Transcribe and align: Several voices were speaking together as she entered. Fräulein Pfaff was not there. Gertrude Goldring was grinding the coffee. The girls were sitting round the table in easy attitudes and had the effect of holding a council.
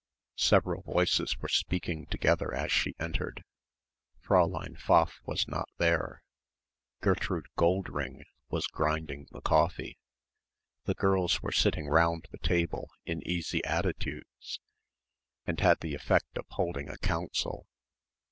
Several 0.39 0.81
voices 0.81 1.37
were 1.37 1.47
speaking 1.47 2.07
together 2.07 2.51
as 2.55 2.71
she 2.71 2.95
entered. 2.99 3.43
Fräulein 4.25 4.75
Pfaff 4.75 5.19
was 5.27 5.47
not 5.47 5.69
there. 5.77 6.23
Gertrude 7.01 7.45
Goldring 7.55 8.23
was 8.49 8.65
grinding 8.65 9.27
the 9.29 9.41
coffee. 9.41 9.99
The 10.85 10.95
girls 10.95 11.43
were 11.43 11.51
sitting 11.51 11.85
round 11.87 12.27
the 12.31 12.39
table 12.39 12.89
in 13.05 13.21
easy 13.27 13.63
attitudes 13.63 14.59
and 15.45 15.59
had 15.59 15.81
the 15.81 15.93
effect 15.93 16.35
of 16.35 16.47
holding 16.49 16.89
a 16.89 16.97
council. 16.97 17.67